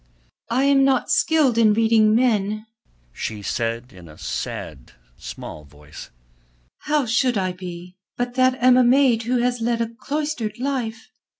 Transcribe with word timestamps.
"I 0.49 0.63
am 0.63 0.83
not 0.83 1.11
skilled 1.11 1.59
in 1.59 1.75
reading 1.75 2.15
men," 2.15 2.65
she 3.13 3.43
said 3.43 3.93
in 3.93 4.07
a 4.09 4.17
sad, 4.17 4.93
small 5.15 5.63
voice. 5.63 6.09
"How 6.79 7.05
should 7.05 7.37
I 7.37 7.51
be, 7.51 7.97
that 8.17 8.55
am 8.55 8.73
but 8.73 8.79
a 8.79 8.83
maid 8.83 9.21
who 9.29 9.37
has 9.43 9.61
led 9.61 9.79
a 9.79 9.87
cloistered 10.01 10.57
life. 10.57 11.11